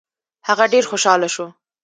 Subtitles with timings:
[0.47, 1.47] هغه ډېر خوشاله شو.